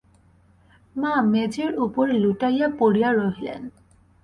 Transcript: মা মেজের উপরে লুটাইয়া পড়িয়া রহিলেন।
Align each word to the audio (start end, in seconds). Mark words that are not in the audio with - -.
মা 0.95 1.13
মেজের 1.23 1.71
উপরে 1.79 2.13
লুটাইয়া 2.13 2.67
পড়িয়া 2.79 3.09
রহিলেন। 3.11 3.61